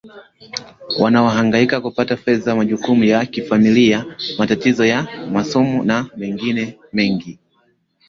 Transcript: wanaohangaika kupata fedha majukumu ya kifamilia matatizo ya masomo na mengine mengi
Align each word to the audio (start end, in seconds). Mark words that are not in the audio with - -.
wanaohangaika 0.99 1.81
kupata 1.81 2.17
fedha 2.17 2.55
majukumu 2.55 3.03
ya 3.03 3.25
kifamilia 3.25 4.05
matatizo 4.37 4.85
ya 4.85 5.07
masomo 5.31 5.83
na 5.83 6.09
mengine 6.17 6.79
mengi 6.93 7.39